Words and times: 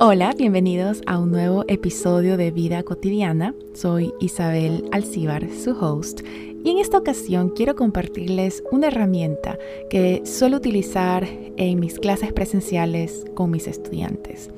Hola, 0.00 0.34
bienvenidos 0.36 1.02
a 1.06 1.18
un 1.20 1.30
nuevo 1.30 1.64
episodio 1.68 2.36
de 2.36 2.50
Vida 2.50 2.82
Cotidiana. 2.82 3.54
Soy 3.74 4.12
Isabel 4.18 4.88
Alcíbar, 4.90 5.48
su 5.52 5.70
host, 5.70 6.22
y 6.64 6.68
en 6.68 6.78
esta 6.78 6.98
ocasión 6.98 7.50
quiero 7.50 7.76
compartirles 7.76 8.64
una 8.72 8.88
herramienta 8.88 9.56
que 9.90 10.22
suelo 10.24 10.56
utilizar 10.56 11.28
en 11.56 11.78
mis 11.78 12.00
clases 12.00 12.32
presenciales 12.32 13.24
con 13.34 13.52
mis 13.52 13.68
estudiantes. 13.68 14.50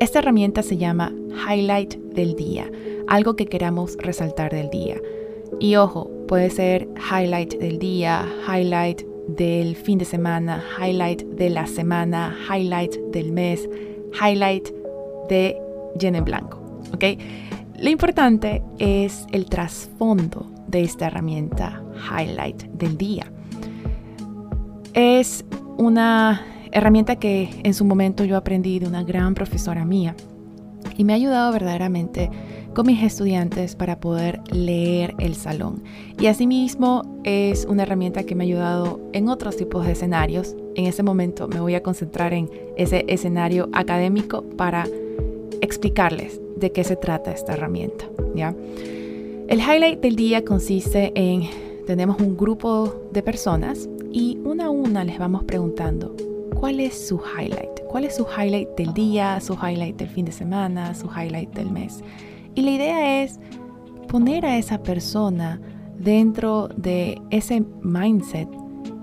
Esta 0.00 0.20
herramienta 0.20 0.62
se 0.62 0.78
llama 0.78 1.14
Highlight 1.46 1.96
del 1.96 2.34
Día, 2.34 2.72
algo 3.06 3.36
que 3.36 3.46
queramos 3.46 3.98
resaltar 3.98 4.50
del 4.50 4.70
día. 4.70 4.98
Y 5.60 5.76
ojo, 5.76 6.10
puede 6.26 6.48
ser 6.48 6.88
highlight 7.12 7.58
del 7.58 7.78
día, 7.78 8.26
highlight 8.48 9.02
del 9.28 9.76
fin 9.76 9.98
de 9.98 10.06
semana, 10.06 10.64
highlight 10.80 11.22
de 11.22 11.50
la 11.50 11.66
semana, 11.66 12.34
highlight 12.48 12.96
del 13.12 13.30
mes, 13.30 13.68
highlight 14.12 14.79
de 15.30 15.56
lleno 15.98 16.18
en 16.18 16.24
blanco. 16.24 16.60
¿ok? 16.92 17.04
Lo 17.78 17.88
importante 17.88 18.62
es 18.78 19.26
el 19.32 19.46
trasfondo 19.46 20.46
de 20.66 20.82
esta 20.82 21.06
herramienta 21.06 21.82
highlight 22.10 22.64
del 22.64 22.98
día. 22.98 23.32
Es 24.92 25.44
una 25.78 26.42
herramienta 26.72 27.16
que 27.16 27.48
en 27.62 27.72
su 27.72 27.84
momento 27.84 28.24
yo 28.24 28.36
aprendí 28.36 28.78
de 28.78 28.86
una 28.86 29.02
gran 29.02 29.34
profesora 29.34 29.84
mía 29.84 30.14
y 30.96 31.04
me 31.04 31.14
ha 31.14 31.16
ayudado 31.16 31.52
verdaderamente 31.52 32.30
con 32.74 32.86
mis 32.86 33.02
estudiantes 33.02 33.74
para 33.74 33.98
poder 33.98 34.40
leer 34.52 35.14
el 35.18 35.34
salón. 35.34 35.82
Y 36.18 36.26
asimismo 36.26 37.20
es 37.24 37.64
una 37.64 37.82
herramienta 37.82 38.24
que 38.24 38.34
me 38.34 38.44
ha 38.44 38.46
ayudado 38.46 39.00
en 39.12 39.28
otros 39.28 39.56
tipos 39.56 39.86
de 39.86 39.92
escenarios. 39.92 40.54
En 40.76 40.86
ese 40.86 41.02
momento 41.02 41.48
me 41.48 41.60
voy 41.60 41.74
a 41.74 41.82
concentrar 41.82 42.32
en 42.32 42.48
ese 42.76 43.04
escenario 43.08 43.68
académico 43.72 44.42
para 44.42 44.86
explicarles 45.60 46.40
de 46.56 46.72
qué 46.72 46.84
se 46.84 46.96
trata 46.96 47.32
esta 47.32 47.54
herramienta. 47.54 48.06
¿ya? 48.34 48.54
El 49.48 49.60
highlight 49.60 50.00
del 50.00 50.16
día 50.16 50.44
consiste 50.44 51.12
en, 51.14 51.48
tenemos 51.86 52.20
un 52.20 52.36
grupo 52.36 52.94
de 53.12 53.22
personas 53.22 53.88
y 54.12 54.38
una 54.44 54.66
a 54.66 54.70
una 54.70 55.04
les 55.04 55.18
vamos 55.18 55.44
preguntando 55.44 56.14
cuál 56.54 56.80
es 56.80 57.08
su 57.08 57.20
highlight, 57.20 57.80
cuál 57.88 58.04
es 58.04 58.16
su 58.16 58.26
highlight 58.26 58.68
del 58.76 58.92
día, 58.92 59.40
su 59.40 59.54
highlight 59.54 59.96
del 59.96 60.08
fin 60.08 60.24
de 60.24 60.32
semana, 60.32 60.94
su 60.94 61.08
highlight 61.08 61.50
del 61.54 61.70
mes. 61.70 62.02
Y 62.54 62.62
la 62.62 62.70
idea 62.70 63.22
es 63.22 63.40
poner 64.08 64.44
a 64.44 64.58
esa 64.58 64.82
persona 64.82 65.60
dentro 65.98 66.68
de 66.68 67.20
ese 67.30 67.62
mindset 67.82 68.48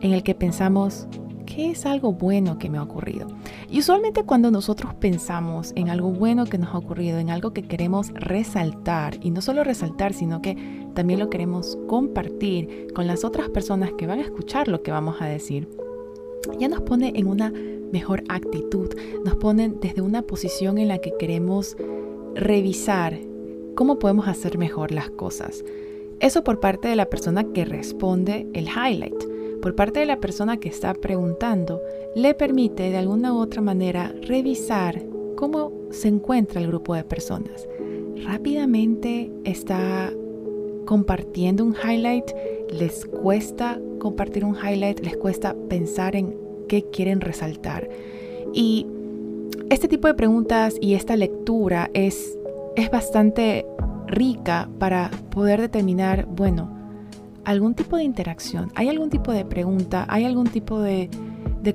en 0.00 0.12
el 0.12 0.22
que 0.22 0.34
pensamos, 0.34 1.06
¿qué 1.54 1.70
es 1.70 1.86
algo 1.86 2.12
bueno 2.12 2.58
que 2.58 2.68
me 2.68 2.78
ha 2.78 2.82
ocurrido? 2.82 3.28
Y 3.70 3.78
usualmente 3.78 4.24
cuando 4.24 4.50
nosotros 4.50 4.94
pensamos 4.94 5.72
en 5.76 5.88
algo 5.88 6.10
bueno 6.10 6.46
que 6.46 6.58
nos 6.58 6.74
ha 6.74 6.78
ocurrido, 6.78 7.18
en 7.18 7.30
algo 7.30 7.52
que 7.52 7.62
queremos 7.62 8.10
resaltar, 8.14 9.18
y 9.22 9.30
no 9.30 9.40
solo 9.40 9.62
resaltar, 9.62 10.14
sino 10.14 10.42
que 10.42 10.56
también 10.94 11.20
lo 11.20 11.30
queremos 11.30 11.78
compartir 11.86 12.88
con 12.94 13.06
las 13.06 13.24
otras 13.24 13.48
personas 13.50 13.92
que 13.96 14.06
van 14.06 14.18
a 14.18 14.22
escuchar 14.22 14.68
lo 14.68 14.82
que 14.82 14.90
vamos 14.90 15.16
a 15.20 15.26
decir, 15.26 15.68
ya 16.58 16.68
nos 16.68 16.80
pone 16.82 17.12
en 17.14 17.26
una 17.28 17.52
mejor 17.92 18.24
actitud, 18.28 18.92
nos 19.24 19.36
pone 19.36 19.68
desde 19.80 20.02
una 20.02 20.22
posición 20.22 20.78
en 20.78 20.88
la 20.88 20.98
que 20.98 21.12
queremos 21.18 21.76
revisar 22.34 23.16
cómo 23.76 23.98
podemos 24.00 24.26
hacer 24.26 24.58
mejor 24.58 24.90
las 24.90 25.10
cosas. 25.10 25.64
Eso 26.18 26.42
por 26.42 26.58
parte 26.58 26.88
de 26.88 26.96
la 26.96 27.06
persona 27.06 27.44
que 27.52 27.64
responde 27.64 28.48
el 28.54 28.66
highlight. 28.68 29.33
Por 29.64 29.74
parte 29.74 30.00
de 30.00 30.04
la 30.04 30.20
persona 30.20 30.58
que 30.58 30.68
está 30.68 30.92
preguntando, 30.92 31.80
le 32.14 32.34
permite 32.34 32.90
de 32.90 32.98
alguna 32.98 33.32
u 33.32 33.38
otra 33.38 33.62
manera 33.62 34.14
revisar 34.20 35.02
cómo 35.36 35.72
se 35.88 36.08
encuentra 36.08 36.60
el 36.60 36.66
grupo 36.66 36.94
de 36.94 37.02
personas. 37.02 37.66
Rápidamente 38.26 39.32
está 39.44 40.12
compartiendo 40.84 41.64
un 41.64 41.74
highlight, 41.82 42.26
les 42.78 43.06
cuesta 43.06 43.80
compartir 44.00 44.44
un 44.44 44.54
highlight, 44.54 45.00
les 45.00 45.16
cuesta 45.16 45.56
pensar 45.70 46.14
en 46.14 46.36
qué 46.68 46.82
quieren 46.90 47.22
resaltar. 47.22 47.88
Y 48.52 48.86
este 49.70 49.88
tipo 49.88 50.08
de 50.08 50.14
preguntas 50.14 50.76
y 50.78 50.92
esta 50.92 51.16
lectura 51.16 51.90
es 51.94 52.38
es 52.76 52.90
bastante 52.90 53.64
rica 54.08 54.68
para 54.78 55.10
poder 55.30 55.62
determinar, 55.62 56.26
bueno, 56.26 56.73
algún 57.44 57.74
tipo 57.74 57.96
de 57.96 58.04
interacción, 58.04 58.70
hay 58.74 58.88
algún 58.88 59.10
tipo 59.10 59.32
de 59.32 59.44
pregunta, 59.44 60.06
hay 60.08 60.24
algún 60.24 60.46
tipo 60.46 60.80
de, 60.80 61.10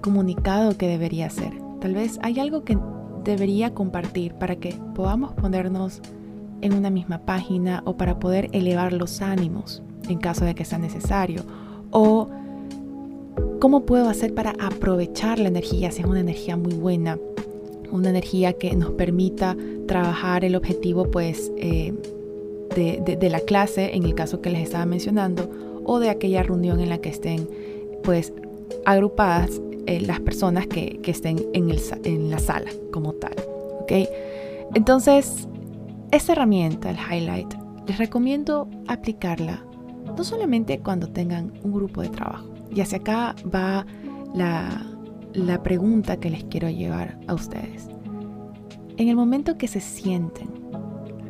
comunicado 0.02 0.78
que 0.78 0.88
debería 0.88 1.28
hacer. 1.28 1.52
Tal 1.82 1.94
vez 1.94 2.20
hay 2.22 2.40
algo 2.40 2.64
que 2.64 2.78
debería 3.24 3.74
compartir 3.74 4.34
para 4.36 4.56
que 4.56 4.76
podamos 4.94 5.34
ponernos 5.34 6.02
en 6.62 6.74
una 6.74 6.90
misma 6.90 7.20
página 7.20 7.82
o 7.86 7.98
para 7.98 8.20
poder 8.20 8.50
elevar 8.52 8.94
los 8.94 9.22
ánimos 9.22 9.82
en 10.08 10.20
caso 10.20 10.46
de 10.46 10.56
que 10.56 10.66
sea 10.66 10.78
necesario. 10.78 11.44
O 11.92 12.30
cómo 13.60 13.86
puedo 13.86 14.10
hacer 14.10 14.34
para 14.34 14.54
aprovechar 14.60 15.40
la 15.40 15.48
energía, 15.48 15.92
si 15.92 16.02
es 16.02 16.08
una 16.08 16.20
energía 16.20 16.56
muy 16.56 16.74
buena, 16.74 17.18
una 17.92 18.10
energía 18.10 18.54
que 18.54 18.76
nos 18.76 18.92
permita 18.92 19.56
trabajar 19.88 20.46
el 20.46 20.56
objetivo 20.56 21.10
pues 21.10 21.52
eh, 21.58 21.94
de, 22.76 23.30
la 23.30 23.40
clase, 23.40 23.96
en 23.96 24.04
el 24.04 24.16
caso 24.16 24.42
que 24.42 24.50
les 24.50 24.64
estaba 24.64 24.86
mencionando, 24.86 25.50
o 25.86 26.00
de 26.00 26.10
aquella 26.10 26.44
reunión 26.44 26.80
en 26.80 26.90
la 26.90 27.00
que 27.00 27.10
estén 27.10 27.48
pues 28.04 28.34
agrupadas 28.86 29.62
eh, 29.88 30.02
las 30.02 30.20
personas 30.20 30.68
que, 30.68 31.00
estén 31.06 31.46
en, 31.54 31.70
el, 31.70 31.82
en, 32.04 32.30
la 32.30 32.40
sala 32.40 32.70
como 32.92 33.14
tal. 33.14 33.34
¿ok? 33.82 33.92
Entonces, 34.76 35.48
esta 36.12 36.34
herramienta, 36.34 36.92
el 36.92 36.98
highlight, 36.98 37.54
les 37.88 37.98
recomiendo 37.98 38.68
aplicarla 38.88 39.64
no 40.16 40.24
solamente 40.24 40.80
cuando 40.80 41.08
tengan 41.08 41.54
un 41.64 41.72
grupo 41.72 42.02
de 42.02 42.10
trabajo, 42.10 42.54
y 42.74 42.82
hacia 42.82 43.00
acá 43.00 43.36
va 43.54 43.86
la, 44.34 44.86
la 45.34 45.64
pregunta 45.64 46.18
que 46.18 46.30
les 46.30 46.44
quiero 46.46 46.70
llevar 46.70 47.18
a 47.28 47.34
ustedes. 47.34 47.88
En 48.98 49.08
el 49.08 49.16
momento 49.16 49.58
que 49.58 49.68
se 49.68 49.80
sienten 49.80 50.50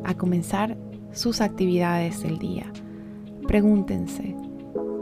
a 0.04 0.14
comenzar 0.14 0.76
sus 1.12 1.40
actividades 1.40 2.22
del 2.22 2.38
día, 2.38 2.72
pregúntense, 3.46 4.34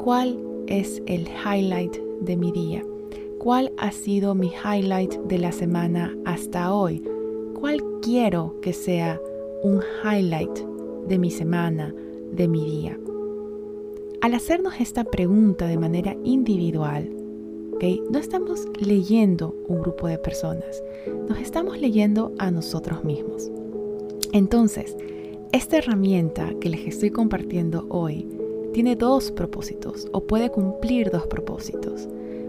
¿cuál 0.02 0.38
es 0.66 1.02
el 1.06 1.28
highlight 1.28 1.96
de 2.20 2.36
mi 2.36 2.52
día? 2.52 2.82
¿Cuál 3.38 3.72
ha 3.78 3.92
sido 3.92 4.34
mi 4.34 4.50
highlight 4.64 5.14
de 5.14 5.38
la 5.38 5.52
semana 5.52 6.16
hasta 6.24 6.74
hoy? 6.74 7.02
¿Cuál 7.58 7.82
quiero 8.02 8.60
que 8.60 8.72
sea 8.72 9.20
un 9.62 9.80
highlight 10.04 10.58
de 11.06 11.18
mi 11.18 11.30
semana, 11.30 11.94
de 12.32 12.48
mi 12.48 12.64
día? 12.64 12.98
Al 14.20 14.34
hacernos 14.34 14.80
esta 14.80 15.04
pregunta 15.04 15.66
de 15.66 15.78
manera 15.78 16.16
individual, 16.24 17.08
no 18.10 18.18
estamos 18.18 18.66
leyendo 18.80 19.54
un 19.68 19.80
grupo 19.80 20.08
de 20.08 20.18
personas, 20.18 20.82
nos 21.28 21.38
estamos 21.38 21.78
leyendo 21.78 22.32
a 22.38 22.50
nosotros 22.50 23.04
mismos. 23.04 23.52
Entonces, 24.32 24.96
esta 25.52 25.78
herramienta 25.78 26.50
que 26.60 26.68
les 26.68 26.86
estoy 26.86 27.10
compartiendo 27.10 27.86
hoy 27.88 28.28
tiene 28.74 28.96
dos 28.96 29.30
propósitos 29.32 30.06
o 30.12 30.26
puede 30.26 30.50
cumplir 30.50 31.10
dos 31.10 31.26
propósitos. 31.26 32.06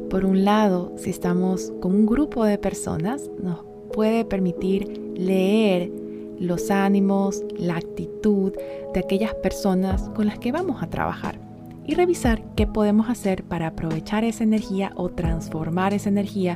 Por 0.09 0.25
un 0.25 0.43
lado, 0.43 0.91
si 0.97 1.09
estamos 1.09 1.71
con 1.81 1.95
un 1.95 2.05
grupo 2.05 2.43
de 2.43 2.57
personas, 2.57 3.29
nos 3.41 3.63
puede 3.93 4.25
permitir 4.25 5.13
leer 5.15 5.91
los 6.39 6.71
ánimos, 6.71 7.43
la 7.57 7.77
actitud 7.77 8.53
de 8.93 8.99
aquellas 8.99 9.33
personas 9.35 10.09
con 10.09 10.25
las 10.25 10.39
que 10.39 10.51
vamos 10.51 10.83
a 10.83 10.89
trabajar 10.89 11.39
y 11.85 11.95
revisar 11.95 12.43
qué 12.55 12.67
podemos 12.67 13.09
hacer 13.09 13.43
para 13.43 13.67
aprovechar 13.67 14.23
esa 14.23 14.43
energía 14.43 14.91
o 14.95 15.09
transformar 15.09 15.93
esa 15.93 16.09
energía 16.09 16.55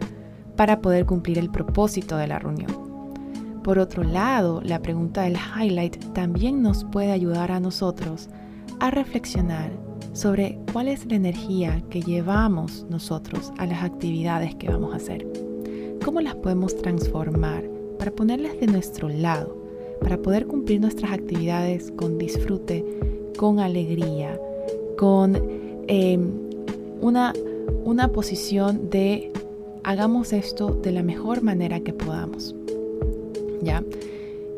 para 0.57 0.81
poder 0.81 1.05
cumplir 1.05 1.37
el 1.37 1.49
propósito 1.49 2.17
de 2.17 2.27
la 2.27 2.39
reunión. 2.39 2.82
Por 3.63 3.79
otro 3.79 4.03
lado, 4.03 4.61
la 4.61 4.81
pregunta 4.81 5.21
del 5.21 5.37
highlight 5.37 5.95
también 6.13 6.61
nos 6.61 6.83
puede 6.83 7.13
ayudar 7.13 7.49
a 7.49 7.61
nosotros 7.61 8.27
a 8.81 8.91
reflexionar 8.91 9.71
sobre 10.11 10.59
cuál 10.73 10.89
es 10.89 11.05
la 11.05 11.15
energía 11.15 11.81
que 11.89 12.01
llevamos 12.01 12.85
nosotros 12.89 13.53
a 13.57 13.65
las 13.65 13.81
actividades 13.81 14.53
que 14.55 14.67
vamos 14.67 14.93
a 14.93 14.97
hacer. 14.97 15.25
¿Cómo 16.03 16.19
las 16.19 16.35
podemos 16.35 16.75
transformar 16.75 17.63
para 17.97 18.11
ponerlas 18.11 18.59
de 18.59 18.67
nuestro 18.67 19.07
lado, 19.07 19.55
para 20.01 20.17
poder 20.17 20.45
cumplir 20.45 20.81
nuestras 20.81 21.13
actividades 21.13 21.93
con 21.95 22.17
disfrute, 22.17 22.83
con 23.37 23.61
alegría, 23.61 24.37
con 24.97 25.37
em, 25.87 26.31
una, 26.99 27.31
una 27.85 28.09
posición 28.09 28.89
de 28.89 29.31
hagamos 29.85 30.33
esto 30.33 30.77
de 30.83 30.91
la 30.91 31.01
mejor 31.01 31.43
manera 31.43 31.79
que 31.79 31.93
podamos. 31.93 32.53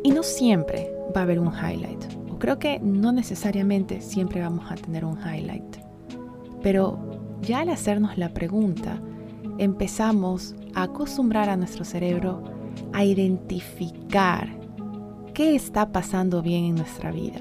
Y 0.03 0.11
no 0.11 0.23
siempre 0.23 0.91
va 1.15 1.21
a 1.21 1.23
haber 1.23 1.39
un 1.39 1.51
highlight. 1.51 2.03
O 2.31 2.39
creo 2.39 2.59
que 2.59 2.79
no 2.79 3.11
necesariamente 3.11 4.01
siempre 4.01 4.41
vamos 4.41 4.71
a 4.71 4.75
tener 4.75 5.05
un 5.05 5.17
highlight. 5.17 5.77
Pero 6.61 6.99
ya 7.41 7.59
al 7.59 7.69
hacernos 7.69 8.17
la 8.17 8.29
pregunta, 8.29 8.99
empezamos 9.57 10.55
a 10.73 10.83
acostumbrar 10.83 11.49
a 11.49 11.57
nuestro 11.57 11.85
cerebro 11.85 12.43
a 12.93 13.05
identificar 13.05 14.49
qué 15.33 15.55
está 15.55 15.91
pasando 15.91 16.41
bien 16.41 16.65
en 16.65 16.75
nuestra 16.75 17.11
vida. 17.11 17.39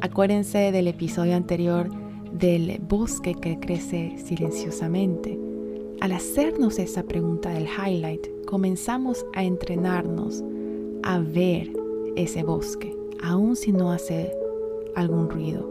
Acuérdense 0.00 0.72
del 0.72 0.88
episodio 0.88 1.36
anterior 1.36 1.90
del 2.32 2.80
bosque 2.88 3.34
que 3.34 3.58
crece 3.58 4.16
silenciosamente. 4.24 5.38
Al 6.00 6.12
hacernos 6.12 6.78
esa 6.78 7.02
pregunta 7.02 7.50
del 7.50 7.66
highlight, 7.66 8.26
comenzamos 8.46 9.26
a 9.34 9.44
entrenarnos 9.44 10.42
a 11.02 11.18
ver 11.20 11.70
ese 12.16 12.42
bosque, 12.42 12.96
aun 13.22 13.56
si 13.56 13.72
no 13.72 13.92
hace 13.92 14.32
algún 14.94 15.28
ruido, 15.30 15.68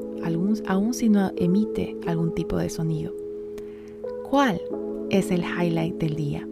aun 0.67 0.93
si 0.93 1.09
no 1.09 1.31
emite 1.37 1.95
algún 2.05 2.33
tipo 2.33 2.57
de 2.57 2.69
sonido. 2.69 3.13
¿Cuál 4.29 4.61
es 5.09 5.31
el 5.31 5.43
highlight 5.43 5.95
del 5.95 6.15
día? 6.15 6.47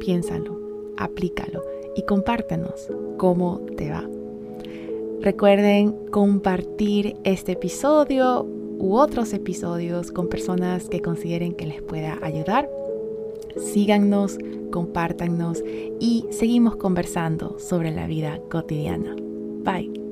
Piénsalo, 0.00 0.58
aplícalo 0.96 1.62
y 1.96 2.02
compártenos 2.02 2.88
cómo 3.16 3.60
te 3.76 3.90
va. 3.90 4.08
Recuerden 5.20 5.92
compartir 6.10 7.16
este 7.24 7.52
episodio 7.52 8.44
u 8.78 8.96
otros 8.96 9.32
episodios 9.32 10.10
con 10.10 10.28
personas 10.28 10.88
que 10.88 11.00
consideren 11.00 11.54
que 11.54 11.66
les 11.66 11.80
pueda 11.82 12.18
ayudar. 12.22 12.68
Síganos, 13.56 14.38
compártanos 14.70 15.62
y 16.00 16.26
seguimos 16.30 16.76
conversando 16.76 17.58
sobre 17.58 17.90
la 17.90 18.06
vida 18.06 18.40
cotidiana. 18.50 19.14
Bye. 19.64 20.03